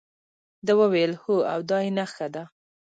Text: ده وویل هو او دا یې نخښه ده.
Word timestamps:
ده 0.65 0.73
وویل 0.81 1.11
هو 1.23 1.35
او 1.51 1.59
دا 1.69 1.79
یې 1.85 1.91
نخښه 1.97 2.27
ده. 2.35 2.43